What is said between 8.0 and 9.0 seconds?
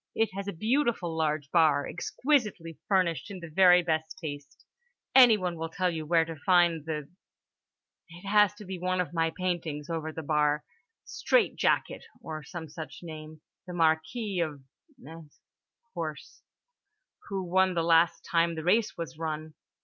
It has one